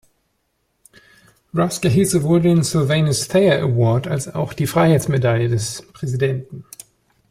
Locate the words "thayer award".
3.27-4.07